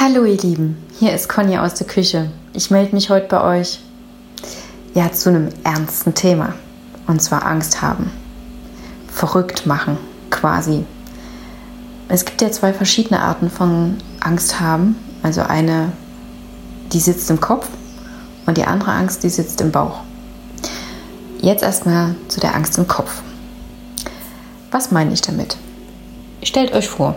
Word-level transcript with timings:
Hallo 0.00 0.24
ihr 0.24 0.36
Lieben, 0.36 0.76
hier 1.00 1.12
ist 1.12 1.28
Conny 1.28 1.58
aus 1.58 1.74
der 1.74 1.88
Küche. 1.88 2.30
Ich 2.52 2.70
melde 2.70 2.94
mich 2.94 3.10
heute 3.10 3.26
bei 3.26 3.58
euch 3.58 3.80
ja 4.94 5.10
zu 5.10 5.28
einem 5.28 5.48
ernsten 5.64 6.14
Thema 6.14 6.54
und 7.08 7.20
zwar 7.20 7.44
Angst 7.44 7.82
haben. 7.82 8.12
Verrückt 9.08 9.66
machen, 9.66 9.98
quasi. 10.30 10.84
Es 12.06 12.24
gibt 12.24 12.40
ja 12.40 12.52
zwei 12.52 12.72
verschiedene 12.72 13.20
Arten 13.20 13.50
von 13.50 13.96
Angst 14.20 14.60
haben. 14.60 14.94
Also 15.24 15.42
eine, 15.42 15.90
die 16.92 17.00
sitzt 17.00 17.28
im 17.28 17.40
Kopf 17.40 17.66
und 18.46 18.56
die 18.56 18.66
andere 18.66 18.92
Angst, 18.92 19.24
die 19.24 19.30
sitzt 19.30 19.60
im 19.60 19.72
Bauch. 19.72 19.98
Jetzt 21.40 21.64
erstmal 21.64 22.14
zu 22.28 22.38
der 22.38 22.54
Angst 22.54 22.78
im 22.78 22.86
Kopf. 22.86 23.20
Was 24.70 24.92
meine 24.92 25.12
ich 25.12 25.22
damit? 25.22 25.56
Stellt 26.44 26.72
euch 26.72 26.86
vor, 26.86 27.16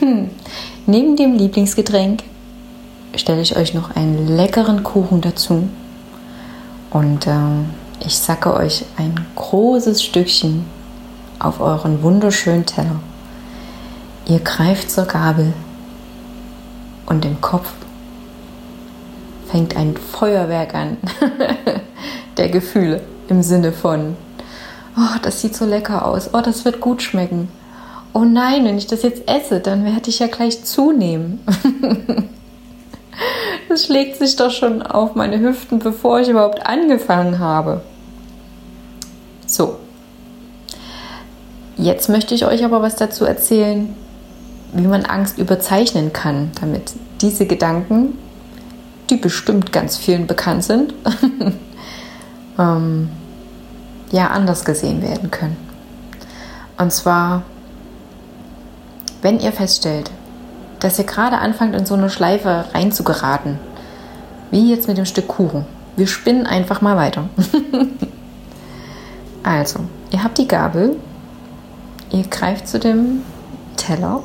neben 0.90 1.16
dem 1.16 1.34
Lieblingsgetränk 1.34 2.24
stelle 3.14 3.40
ich 3.40 3.56
euch 3.56 3.74
noch 3.74 3.94
einen 3.94 4.26
leckeren 4.26 4.82
Kuchen 4.82 5.20
dazu. 5.20 5.68
Und 6.90 7.26
äh, 7.26 7.32
ich 8.04 8.18
sacke 8.18 8.54
euch 8.54 8.84
ein 8.96 9.14
großes 9.36 10.02
Stückchen 10.02 10.64
auf 11.38 11.60
euren 11.60 12.02
wunderschönen 12.02 12.66
Teller. 12.66 13.00
Ihr 14.26 14.40
greift 14.40 14.90
zur 14.90 15.04
Gabel 15.04 15.52
und 17.06 17.24
im 17.24 17.40
Kopf 17.40 17.72
fängt 19.48 19.76
ein 19.76 19.96
Feuerwerk 19.96 20.74
an 20.74 20.96
der 22.36 22.48
Gefühle 22.48 23.00
im 23.28 23.42
Sinne 23.42 23.72
von, 23.72 24.16
oh, 24.96 25.18
das 25.22 25.40
sieht 25.40 25.56
so 25.56 25.64
lecker 25.64 26.04
aus, 26.04 26.30
oh, 26.32 26.40
das 26.40 26.64
wird 26.64 26.80
gut 26.80 27.02
schmecken. 27.02 27.48
Oh 28.12 28.24
nein, 28.24 28.64
wenn 28.64 28.78
ich 28.78 28.86
das 28.86 29.02
jetzt 29.02 29.28
esse, 29.28 29.60
dann 29.60 29.84
werde 29.84 30.08
ich 30.08 30.18
ja 30.18 30.26
gleich 30.26 30.64
zunehmen. 30.64 31.40
das 33.68 33.84
schlägt 33.84 34.16
sich 34.16 34.36
doch 34.36 34.50
schon 34.50 34.82
auf 34.82 35.14
meine 35.14 35.40
Hüften, 35.40 35.78
bevor 35.78 36.20
ich 36.20 36.28
überhaupt 36.28 36.66
angefangen 36.66 37.38
habe. 37.38 37.82
So. 39.46 39.76
Jetzt 41.76 42.08
möchte 42.08 42.34
ich 42.34 42.44
euch 42.44 42.64
aber 42.64 42.82
was 42.82 42.96
dazu 42.96 43.24
erzählen, 43.24 43.94
wie 44.72 44.86
man 44.86 45.04
Angst 45.04 45.38
überzeichnen 45.38 46.12
kann, 46.12 46.50
damit 46.60 46.92
diese 47.20 47.46
Gedanken, 47.46 48.18
die 49.08 49.16
bestimmt 49.16 49.72
ganz 49.72 49.96
vielen 49.96 50.26
bekannt 50.26 50.64
sind, 50.64 50.94
ähm, 52.58 53.08
ja 54.12 54.28
anders 54.28 54.64
gesehen 54.64 55.02
werden 55.02 55.30
können. 55.30 55.56
Und 56.78 56.92
zwar, 56.92 57.42
wenn 59.22 59.40
ihr 59.40 59.52
feststellt, 59.52 60.10
dass 60.80 60.98
ihr 60.98 61.04
gerade 61.04 61.38
anfangt, 61.38 61.74
in 61.74 61.86
so 61.86 61.94
eine 61.94 62.10
Schleife 62.10 62.64
reinzugeraten, 62.72 63.58
wie 64.50 64.70
jetzt 64.70 64.88
mit 64.88 64.98
dem 64.98 65.04
Stück 65.04 65.28
Kuchen. 65.28 65.66
Wir 65.96 66.06
spinnen 66.06 66.46
einfach 66.46 66.80
mal 66.80 66.96
weiter. 66.96 67.28
also, 69.42 69.80
ihr 70.10 70.24
habt 70.24 70.38
die 70.38 70.48
Gabel, 70.48 70.96
ihr 72.10 72.24
greift 72.24 72.66
zu 72.66 72.78
dem 72.78 73.22
Teller, 73.76 74.22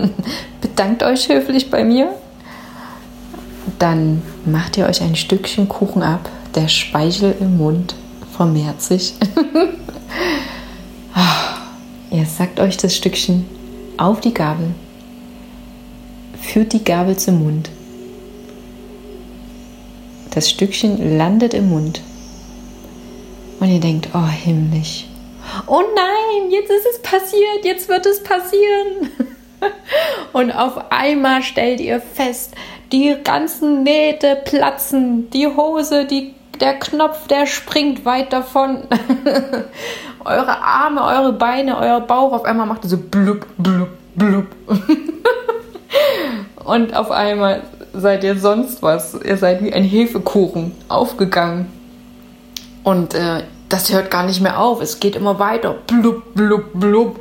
bedankt 0.60 1.02
euch 1.02 1.28
höflich 1.28 1.70
bei 1.70 1.84
mir, 1.84 2.14
dann 3.78 4.22
macht 4.44 4.76
ihr 4.76 4.86
euch 4.86 5.02
ein 5.02 5.16
Stückchen 5.16 5.68
Kuchen 5.68 6.02
ab, 6.02 6.28
der 6.54 6.68
Speichel 6.68 7.34
im 7.40 7.58
Mund 7.58 7.94
vermehrt 8.36 8.80
sich. 8.82 9.14
Ihr 12.10 12.26
sagt 12.26 12.60
euch 12.60 12.76
das 12.76 12.94
Stückchen 12.94 13.46
auf 14.02 14.20
die 14.20 14.34
Gabel, 14.34 14.74
führt 16.40 16.72
die 16.72 16.82
Gabel 16.82 17.16
zum 17.16 17.44
Mund. 17.44 17.70
Das 20.34 20.50
Stückchen 20.50 21.16
landet 21.16 21.54
im 21.54 21.70
Mund. 21.70 22.02
Und 23.60 23.70
ihr 23.70 23.80
denkt, 23.80 24.08
oh 24.12 24.26
himmlisch. 24.26 25.06
Oh 25.66 25.82
nein, 25.94 26.50
jetzt 26.50 26.70
ist 26.70 26.86
es 26.94 27.02
passiert, 27.02 27.64
jetzt 27.64 27.88
wird 27.88 28.06
es 28.06 28.22
passieren. 28.22 29.10
Und 30.32 30.50
auf 30.50 30.90
einmal 30.90 31.42
stellt 31.42 31.80
ihr 31.80 32.00
fest, 32.00 32.54
die 32.90 33.16
ganzen 33.22 33.84
Nähte 33.84 34.36
platzen, 34.44 35.30
die 35.30 35.46
Hose, 35.46 36.06
die 36.06 36.34
der 36.60 36.74
Knopf, 36.78 37.26
der 37.26 37.46
springt 37.46 38.04
weit 38.04 38.32
davon. 38.32 38.84
eure 40.24 40.62
Arme, 40.62 41.04
eure 41.04 41.32
Beine, 41.32 41.78
euer 41.78 42.00
Bauch, 42.00 42.32
auf 42.32 42.44
einmal 42.44 42.66
macht 42.66 42.84
so 42.84 42.96
blub, 42.96 43.46
blub, 43.58 43.88
blub. 44.14 44.46
Und 46.64 46.94
auf 46.94 47.10
einmal 47.10 47.62
seid 47.92 48.24
ihr 48.24 48.38
sonst 48.38 48.82
was. 48.82 49.14
Ihr 49.14 49.36
seid 49.36 49.62
wie 49.62 49.72
ein 49.72 49.84
Hefekuchen 49.84 50.72
aufgegangen. 50.88 51.66
Und 52.84 53.14
äh, 53.14 53.42
das 53.68 53.92
hört 53.92 54.10
gar 54.10 54.24
nicht 54.24 54.40
mehr 54.40 54.60
auf. 54.60 54.80
Es 54.80 55.00
geht 55.00 55.16
immer 55.16 55.38
weiter. 55.38 55.74
Blub, 55.86 56.34
blub, 56.34 56.70
blub. 56.74 57.20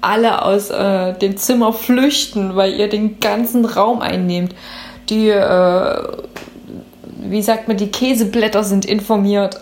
Alle 0.00 0.42
aus 0.42 0.70
äh, 0.70 1.14
dem 1.14 1.36
Zimmer 1.36 1.72
flüchten, 1.72 2.56
weil 2.56 2.74
ihr 2.74 2.88
den 2.88 3.20
ganzen 3.20 3.64
Raum 3.64 4.00
einnehmt. 4.00 4.54
Die 5.08 5.28
äh, 5.28 6.02
wie 7.32 7.40
sagt 7.40 7.66
man, 7.66 7.78
die 7.78 7.88
Käseblätter 7.88 8.62
sind 8.62 8.84
informiert. 8.84 9.58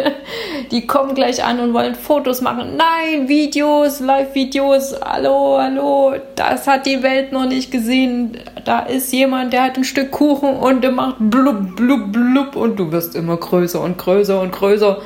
die 0.72 0.86
kommen 0.88 1.14
gleich 1.14 1.44
an 1.44 1.60
und 1.60 1.72
wollen 1.72 1.94
Fotos 1.94 2.40
machen. 2.40 2.76
Nein, 2.76 3.28
Videos, 3.28 4.00
Live-Videos. 4.00 4.96
Hallo, 5.00 5.58
hallo, 5.60 6.14
das 6.34 6.66
hat 6.66 6.86
die 6.86 7.04
Welt 7.04 7.30
noch 7.30 7.46
nicht 7.46 7.70
gesehen. 7.70 8.36
Da 8.64 8.80
ist 8.80 9.12
jemand, 9.12 9.52
der 9.52 9.62
hat 9.62 9.76
ein 9.76 9.84
Stück 9.84 10.10
Kuchen 10.10 10.56
und 10.56 10.82
der 10.82 10.90
macht 10.90 11.16
blub, 11.20 11.76
blub, 11.76 12.12
blub 12.12 12.56
und 12.56 12.80
du 12.80 12.90
wirst 12.90 13.14
immer 13.14 13.36
größer 13.36 13.80
und 13.80 13.96
größer 13.96 14.40
und 14.40 14.50
größer. 14.50 14.98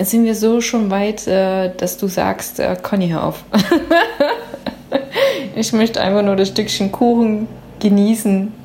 Jetzt 0.00 0.10
sind 0.10 0.24
wir 0.24 0.34
so 0.34 0.60
schon 0.60 0.90
weit, 0.90 1.28
äh, 1.28 1.70
dass 1.76 1.96
du 1.96 2.08
sagst, 2.08 2.58
äh, 2.58 2.76
Conny, 2.82 3.10
hör 3.10 3.22
auf. 3.22 3.44
ich 5.54 5.72
möchte 5.72 6.00
einfach 6.00 6.22
nur 6.22 6.34
das 6.34 6.48
Stückchen 6.48 6.90
Kuchen 6.90 7.46
genießen 7.78 8.63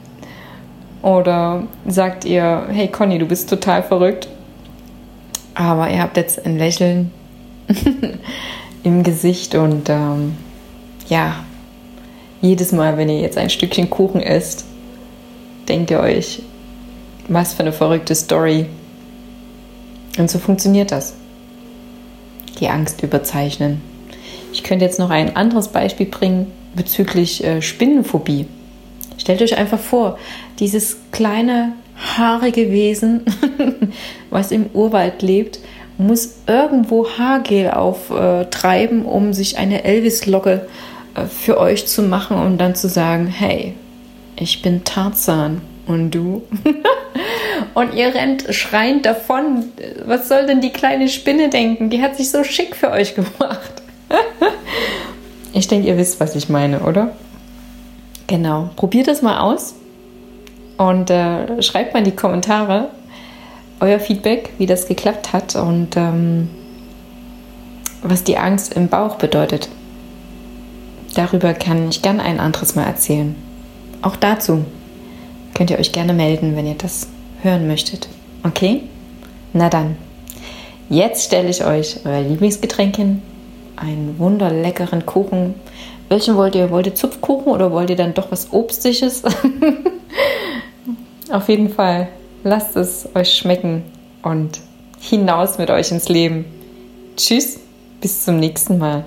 oder 1.01 1.63
sagt 1.87 2.25
ihr, 2.25 2.67
hey 2.69 2.87
Conny, 2.87 3.19
du 3.19 3.25
bist 3.25 3.49
total 3.49 3.83
verrückt, 3.83 4.27
aber 5.55 5.89
ihr 5.89 6.01
habt 6.01 6.17
jetzt 6.17 6.45
ein 6.45 6.57
Lächeln 6.57 7.11
im 8.83 9.03
Gesicht 9.03 9.55
und 9.55 9.89
ähm, 9.89 10.35
ja, 11.07 11.43
jedes 12.41 12.71
Mal, 12.71 12.97
wenn 12.97 13.09
ihr 13.09 13.19
jetzt 13.19 13.37
ein 13.37 13.49
Stückchen 13.49 13.89
Kuchen 13.89 14.21
isst, 14.21 14.65
denkt 15.67 15.91
ihr 15.91 15.99
euch, 15.99 16.41
was 17.27 17.53
für 17.53 17.61
eine 17.61 17.73
verrückte 17.73 18.15
Story. 18.15 18.65
Und 20.17 20.29
so 20.29 20.39
funktioniert 20.39 20.91
das. 20.91 21.15
Die 22.59 22.69
Angst 22.69 23.03
überzeichnen. 23.03 23.81
Ich 24.51 24.63
könnte 24.63 24.85
jetzt 24.85 24.99
noch 24.99 25.11
ein 25.11 25.35
anderes 25.35 25.67
Beispiel 25.67 26.07
bringen 26.07 26.51
bezüglich 26.75 27.43
äh, 27.43 27.61
Spinnenphobie. 27.61 28.47
Stellt 29.19 29.41
euch 29.41 29.57
einfach 29.57 29.79
vor, 29.79 30.17
dieses 30.59 30.97
kleine 31.11 31.73
haarige 32.17 32.71
Wesen, 32.71 33.25
was 34.29 34.51
im 34.51 34.67
Urwald 34.73 35.21
lebt, 35.21 35.59
muss 35.97 36.37
irgendwo 36.47 37.09
Haargel 37.09 37.71
auftreiben, 37.71 39.05
um 39.05 39.33
sich 39.33 39.57
eine 39.57 39.83
Elvis-Locke 39.83 40.67
äh, 41.15 41.25
für 41.25 41.59
euch 41.59 41.87
zu 41.87 42.01
machen 42.01 42.37
und 42.37 42.57
dann 42.57 42.73
zu 42.73 42.87
sagen, 42.87 43.27
hey, 43.27 43.73
ich 44.37 44.61
bin 44.61 44.85
Tarzan 44.85 45.61
und 45.85 46.11
du? 46.11 46.43
und 47.73 47.93
ihr 47.95 48.15
rennt 48.15 48.45
schreiend 48.55 49.05
davon. 49.05 49.65
Was 50.05 50.29
soll 50.29 50.45
denn 50.45 50.61
die 50.61 50.71
kleine 50.71 51.09
Spinne 51.09 51.49
denken? 51.49 51.89
Die 51.89 52.01
hat 52.01 52.15
sich 52.15 52.31
so 52.31 52.45
schick 52.45 52.77
für 52.77 52.91
euch 52.91 53.15
gemacht. 53.15 53.81
ich 55.51 55.67
denke, 55.67 55.89
ihr 55.89 55.97
wisst, 55.97 56.21
was 56.21 56.33
ich 56.37 56.47
meine, 56.47 56.79
oder? 56.79 57.11
Genau, 58.29 58.69
probiert 58.75 59.07
es 59.07 59.23
mal 59.23 59.39
aus 59.39 59.73
und 60.77 61.09
äh, 61.09 61.63
schreibt 61.63 61.95
mal 61.95 61.99
in 62.01 62.05
die 62.05 62.15
Kommentare 62.15 62.89
euer 63.79 63.99
Feedback, 63.99 64.53
wie 64.59 64.67
das 64.67 64.87
geklappt 64.87 65.33
hat 65.33 65.55
und 65.55 65.97
ähm, 65.97 66.47
was 68.03 68.23
die 68.23 68.37
Angst 68.37 68.75
im 68.75 68.87
Bauch 68.87 69.15
bedeutet. 69.15 69.67
Darüber 71.15 71.55
kann 71.55 71.89
ich 71.89 72.03
gerne 72.03 72.21
ein 72.21 72.39
anderes 72.39 72.75
Mal 72.75 72.83
erzählen. 72.83 73.35
Auch 74.03 74.15
dazu 74.15 74.63
könnt 75.55 75.71
ihr 75.71 75.79
euch 75.79 75.91
gerne 75.91 76.13
melden, 76.13 76.55
wenn 76.55 76.67
ihr 76.67 76.77
das 76.77 77.07
hören 77.41 77.65
möchtet. 77.65 78.09
Okay? 78.43 78.83
Na 79.53 79.69
dann. 79.69 79.97
Jetzt 80.87 81.25
stelle 81.25 81.49
ich 81.49 81.65
euch 81.65 82.01
euer 82.05 82.21
Lieblingsgetränk 82.21 82.95
hin. 82.95 83.23
Einen 83.75 84.19
wunderleckeren 84.19 85.07
Kuchen 85.07 85.55
welchen 86.09 86.35
wollt 86.35 86.55
ihr? 86.55 86.69
Wollt 86.71 86.87
ihr 86.87 86.95
Zupfkuchen 86.95 87.51
oder 87.51 87.71
wollt 87.71 87.89
ihr 87.89 87.95
dann 87.95 88.13
doch 88.13 88.31
was 88.31 88.51
Obstiges? 88.51 89.23
Auf 91.31 91.47
jeden 91.47 91.69
Fall, 91.69 92.09
lasst 92.43 92.75
es 92.75 93.07
euch 93.15 93.33
schmecken 93.33 93.83
und 94.23 94.59
hinaus 94.99 95.57
mit 95.57 95.69
euch 95.69 95.91
ins 95.91 96.09
Leben. 96.09 96.45
Tschüss, 97.15 97.59
bis 98.01 98.25
zum 98.25 98.39
nächsten 98.39 98.79
Mal. 98.79 99.05